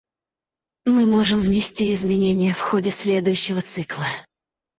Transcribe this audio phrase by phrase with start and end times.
[0.85, 4.07] Мы можем внести изменение в ходе следующего цикла.